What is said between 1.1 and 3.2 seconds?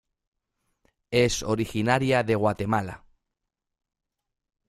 Es originaria de Guatemala.